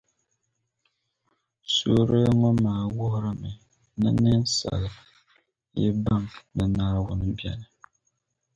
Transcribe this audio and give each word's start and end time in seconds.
Suurili 1.73 2.31
ŋɔ 2.39 2.49
maa 2.63 2.83
wuhirimi 2.95 3.51
ni 3.99 4.09
ninsala 4.23 4.89
yi 5.79 5.87
baŋ 6.03 6.21
ni 6.55 6.63
Naawuni 6.75 7.27
beni. 7.39 7.65